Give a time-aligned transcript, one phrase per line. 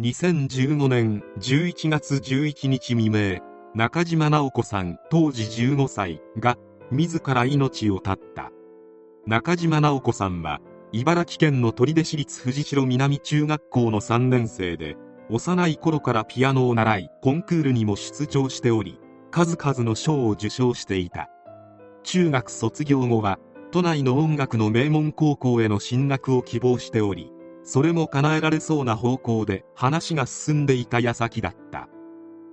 [0.00, 3.40] 2015年11月11日未明、
[3.74, 6.56] 中島直子さん当時15歳が
[6.90, 8.50] 自ら命を絶った。
[9.26, 14.96] 中島直子さんは茨城県の取手市立藤代南中学校の3年生で
[15.28, 18.98] 幼い頃からピアノを習いコンクールにも出場しており
[19.30, 21.28] 数々の賞を受賞していた
[22.04, 23.38] 中学卒業後は
[23.70, 27.30] 都内の音楽の名門高校への進学を希望しており
[27.62, 31.88] それも叶えられそうな方向で話が進んでいた矢先だった。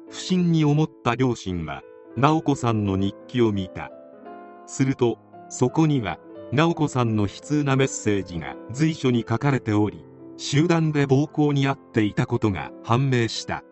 [0.10, 1.82] 不審に思った両親は
[2.16, 3.92] 直子さんの日記を見た。
[4.66, 5.18] すると
[5.50, 6.20] そこには
[6.52, 10.06] 直子さんの悲痛なメッセージが随所に書かれており
[10.38, 13.64] 集団で暴行に遭っていたことが判明した。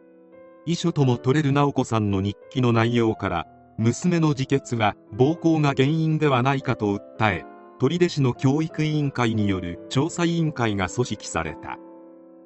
[0.66, 7.46] 遺書とも取れる直子さんの日記の内容から娘の自決は暴行が原因ではないかと訴え
[7.78, 11.78] 取手市の教育委員会による調査委員会が組織された。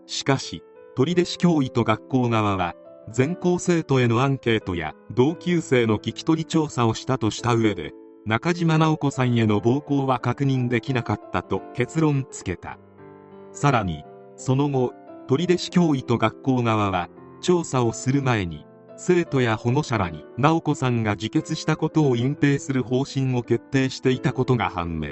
[0.08, 0.64] しかし
[0.96, 2.74] 取手市教委と学校側は
[3.12, 7.94] 全校生徒へのアンケートや同級生の聞き取り調査をしたとした上で
[8.26, 12.80] 中島直子さんへの暴行は確認できなかったと結論付けた。
[13.52, 14.04] さらに
[14.36, 14.94] その後
[15.28, 17.08] 取手市教委と学校側は
[17.40, 18.66] 調査をする前に
[19.02, 25.08] 生徒や保護者らに直子さんが自決したことを隠蔽する方針を決定していたことが判明。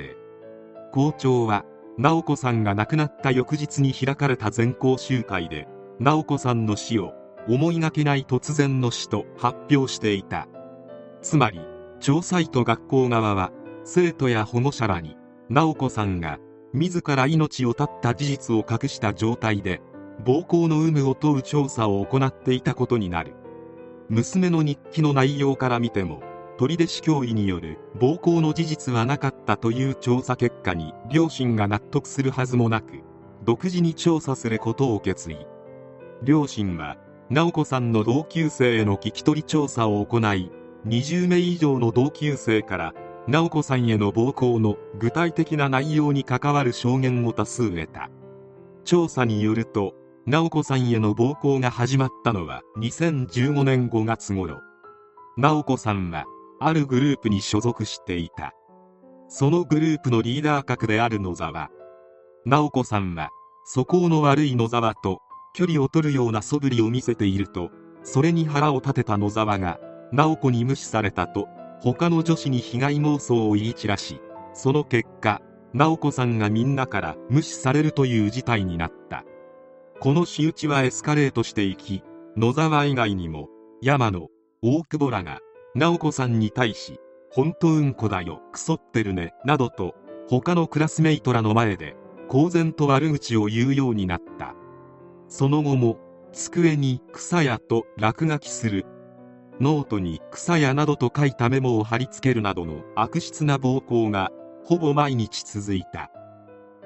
[0.92, 1.64] 校長は
[1.98, 7.14] 直子さんが亡くなった翌日に開かれた全校集会で直子さんの死を
[7.48, 10.50] 思いがけない突然の死と発表していた。
[11.22, 11.62] つまり
[12.02, 13.54] 調査委と学校側は
[13.86, 15.16] 生徒や保護者らに
[15.48, 16.40] 直子さんが
[16.74, 19.80] 自ら命を絶った事実を隠した状態で
[20.26, 23.32] 暴行の有無を問う調査を行っていたことになる。
[24.10, 26.22] 娘の日記の内容から見ても
[26.58, 33.04] 取手市教委による暴行の事実はなかったという調査結果に両親が納得するはずもなく
[33.44, 35.46] 独自に調査することを決意。
[36.24, 36.98] 両親は
[37.30, 40.52] 直子さんの同級生への聞き取り調査を行い
[40.88, 42.94] 20名以上の同級生から
[43.28, 48.10] 直子さんへの暴行の具体的な内容に関わる証言を多数得た。
[48.86, 49.96] 調査によると
[50.30, 54.60] 直子さんへの暴行が始まったのは2015年5月頃。
[55.38, 56.26] 直子さんは
[56.60, 58.52] あるグループに所属していた。
[59.30, 61.70] そのグループのリーダー格である野沢。
[62.46, 63.30] 直子さんは
[63.64, 65.22] 素行の悪い野沢と
[65.54, 67.72] 距離を取るような素振りを見せていると
[68.04, 69.80] それに腹を立てた野沢が
[70.12, 71.48] 直子に無視されたと
[71.80, 74.20] 他の女子に被害妄想を言い散らし
[74.54, 75.42] その結果
[75.74, 79.24] 直子さんがみんなから無視されるという事態になった。
[80.00, 82.04] この仕打ちはエスカレートしていき
[82.36, 83.50] 野沢以外にも
[83.82, 84.28] 山野
[84.62, 85.40] 大久保らが
[85.76, 87.00] 直子さんに対し
[87.32, 89.96] 本当うんこだよクソってるねなどと
[90.30, 91.96] 他のクラスメイトらの前で
[92.28, 94.54] 公然と悪口を言うようになった。
[95.30, 95.98] その後も
[96.34, 98.86] 机にくさやと落書きする。
[99.60, 104.30] ノートにくさやなどと書いたメモを貼り付けるなどの悪質な暴行が
[104.64, 106.12] ほぼ毎日続いた。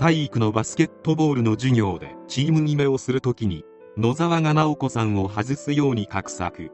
[0.01, 3.63] 体育のバスケットボールの授業でチーム決めをするときに
[3.97, 6.71] 野沢が直子さんを外すように画策。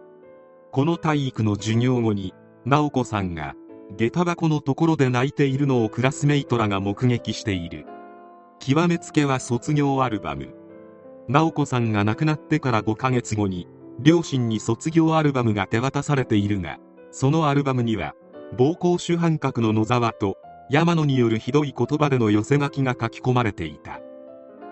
[0.72, 2.34] この体育の授業後に
[2.64, 3.54] 直子さんが
[3.98, 7.86] 下駄箱のところで泣いているのをクラスメイトらが目撃している。
[8.60, 10.56] 極めつけは卒業アルバム。
[11.28, 13.68] 直子さんが亡くなってから5ヶ月後に
[14.00, 16.78] 両親に卒業アルバムが手渡されているが
[17.12, 18.16] そのアルバムには
[18.58, 20.38] 暴行主犯格の野沢と
[20.70, 24.02] 山野によるひどい言葉での寄せ書きが書き込まれていた。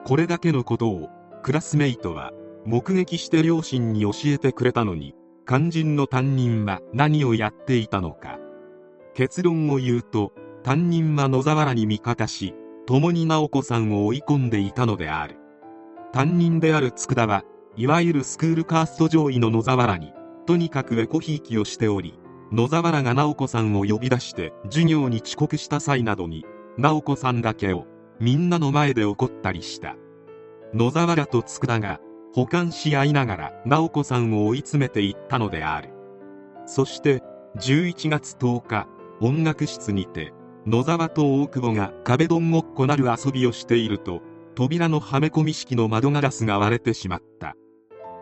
[0.06, 1.09] これだけのことを
[1.42, 2.31] クラスメイトは
[2.65, 5.15] 目撃して両親に教えてくれたのに
[5.47, 8.39] 肝心の担任は何をやっていたのか。
[9.13, 10.33] 結論を言うと
[10.63, 12.53] 担任は野沢らに味方し
[12.86, 15.38] 共に直子さんを追い込んでいたのである。
[16.12, 17.44] 担任である佃は
[17.77, 20.13] いわゆるスクールカースト上位の野沢らに
[20.45, 22.19] とにかくエコひいきをしており
[22.51, 26.45] 野沢らが直子さんを呼び出して授業に遅刻した際などに
[26.77, 27.86] 直子さんだけを
[28.19, 29.95] みんなの前で怒ったりした。
[30.74, 32.00] 野沢らと佃が
[32.33, 35.89] 保管し合いながら直子さんを追い詰めていったのである。
[36.65, 37.24] そして
[37.57, 38.88] 11月10日
[39.21, 40.33] 音楽室にて
[40.65, 44.21] 野沢と大久保が壁ドンごっこなる遊びをしていると
[44.56, 47.56] 扉のはめ込み式の窓ガラスが割れてしまった。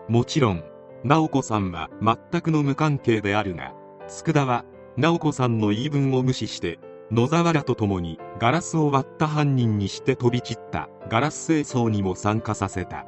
[0.07, 0.63] もちろん
[1.03, 3.73] 直子さんは全くの無関係であるが
[4.07, 4.65] 佃は
[4.97, 6.79] 直子さんの言い分を無視して
[7.11, 13.05] 野沢らと共にガラスを割った犯人にして飛び散ったガラス清掃にも参加させた。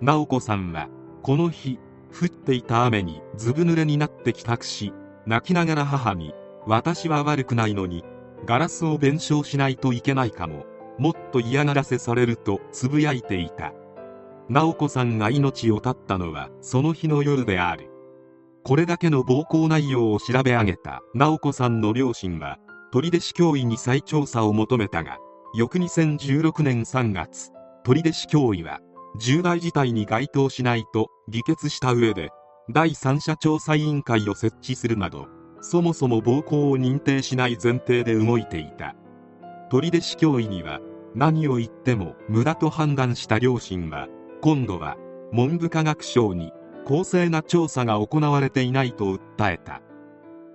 [0.00, 0.88] 直子さんは
[1.22, 1.78] この日
[2.12, 4.92] 降っていた雨にずぶ濡れになって帰宅し
[5.26, 6.34] 泣きながら母に
[6.66, 8.04] 私は悪くないのに
[8.44, 10.66] ガラスを弁償しないといけないかも
[10.98, 13.72] もっと嫌がらせされるとつぶやいていた。
[14.48, 17.90] 直子さんが命を絶ったのはその日の夜である。
[18.64, 22.58] これだけの暴行内容を調べ上げた直子さんの両親は
[22.92, 25.18] 取手市教委に再調査を求めたが
[25.54, 27.50] 翌2016年3月
[27.84, 28.80] 取手市教委は
[29.20, 32.30] 重大事態に該当しないと議決した上で
[32.70, 35.26] 第三者調査委員会を設置するなど
[35.60, 38.94] そもそも暴行を認定しない前提で動いていた。
[39.70, 40.80] 取手市教委には
[41.14, 44.08] 何を言っても無駄と判断した両親は
[44.40, 44.96] 今度は
[45.32, 46.52] 文部科学省に
[46.84, 49.80] 公正な調査が行われていないと訴えた。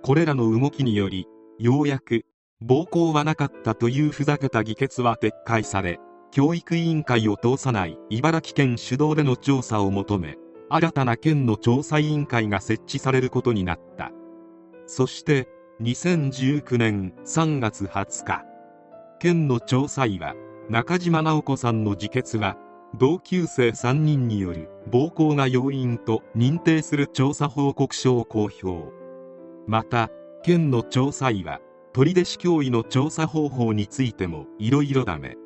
[0.02, 1.26] これらの動きにより
[1.58, 2.24] ようやく
[2.60, 5.98] 暴行はなかったというふざけた議決は撤回され
[6.30, 10.36] 教育委員会を通さない茨城県主導での調査を求め
[10.70, 14.12] 新たな県の調査委員会が設置されることになった。
[14.86, 15.48] そして
[15.82, 18.44] 2019年3月20日
[19.18, 20.34] 県の調査委は
[20.68, 22.56] 中島直子さんの自決は
[22.98, 28.92] 同級生3人による暴行が要因と認定する調査報告書を公表。
[29.66, 30.10] また
[30.42, 31.60] 県の調査委は
[31.92, 35.36] 取手市教委の調査方法についてもいろいろダメ。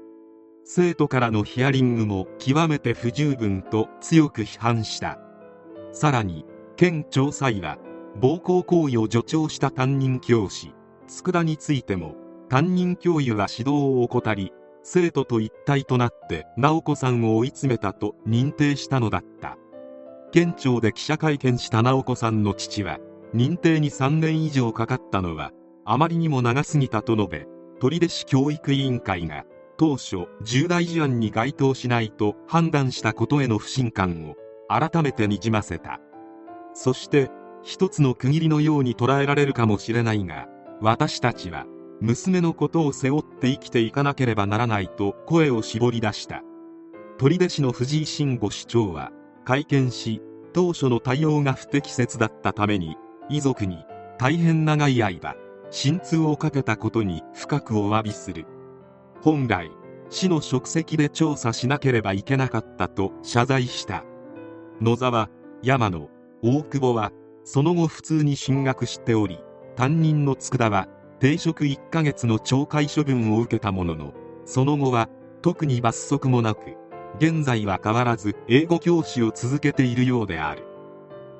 [0.64, 5.18] 生徒からのヒアリングも極めて不十分と強く批判した。
[5.92, 6.44] さらに
[6.76, 7.78] 県調査委は
[8.20, 10.72] 暴行行為を助長した担任教師
[11.06, 12.14] 佃についても
[12.48, 14.52] 担任教諭は指導を怠り
[14.84, 19.56] 生徒と一体となって直子さんを追い詰めたと認定したのだった。
[20.30, 22.98] 県庁で記者会見した直子さんの父は
[23.34, 25.52] 認定に3年以上かかったのは
[25.84, 27.46] あまりにも長すぎたと述べ
[27.80, 29.44] 取手市教育委員会が
[29.76, 34.36] 当初重大事案に該当しないと判断したことへの不信感を
[34.68, 36.00] 改めてにじませた。
[36.74, 37.30] そして
[37.62, 40.48] 一つの区切りのように捉えられるかもしれないが
[40.80, 41.64] 私たちは
[42.04, 46.42] 娘のことを背負って生きていかなければならないと声を絞り出した。
[47.16, 49.10] 取手市の藤井慎吾市長は
[49.46, 50.20] 会見し
[50.52, 52.98] 当初の対応が不適切だったために
[53.30, 53.86] 遺族に
[54.18, 55.34] 大変長い間
[55.70, 58.44] 心痛をかけたことに深くお詫びする。
[59.22, 59.70] 本来
[60.10, 64.04] 市の職責で調査しなければいけなかったと謝罪した。
[64.78, 65.30] 野沢
[65.62, 66.10] 山野
[66.42, 67.12] 大久保は
[67.44, 69.38] その後普通に進学しており
[69.74, 70.86] 担任の佃は
[71.20, 74.12] 停職1ヶ月の懲戒処分を受けたものの
[74.44, 75.08] その後は
[75.42, 76.76] 特に罰則もなく
[77.18, 80.64] 現在は変わらず英語教師を続けているようである。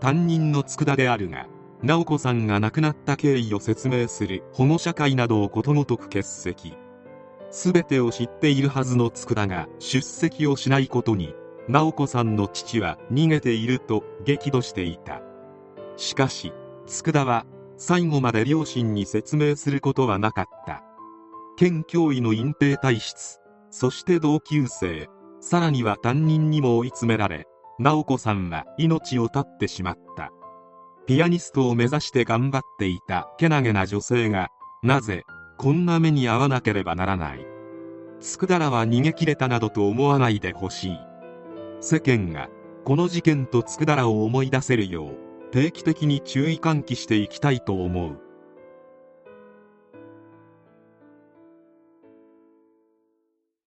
[0.01, 1.47] 担任の佃であるが
[1.83, 6.77] 直子さんが亡くなった経緯を説明する保護者会などをことごとく欠席。
[7.51, 11.35] 全てを知っているはずの佃が出席をしないことに
[11.69, 15.23] 直子さんの父は逃げていると激怒していた。
[15.97, 16.53] しかし
[16.87, 20.83] 佃は最後まで両親に説明することはなかった。
[21.57, 23.39] 県教委の隠蔽体質
[23.71, 25.09] そして同級生
[25.41, 27.47] さらには担任にも追い詰められ
[27.79, 30.31] 直子さんは命を絶ってしまった。
[31.07, 34.49] ピアニストを目指して頑張っていたけなげな女性が
[34.83, 35.23] なぜ
[35.59, 37.47] こんな目に遭わなければならない。
[38.21, 40.99] 佃らは逃げ切れたなどと思わないでほしい。
[41.81, 42.49] 世間が
[42.85, 45.24] この事件と佃らを思い出せるよう
[45.55, 48.24] 定期的に注意喚起していきたいと思う。